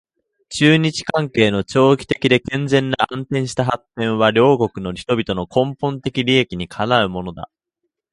[0.49, 7.51] 中日関係の長期的で健全な安定した発展は両国の人々の根本的利益にかなうものだ